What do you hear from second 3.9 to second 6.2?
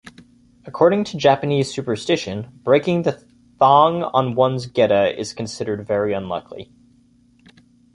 on one's geta is considered very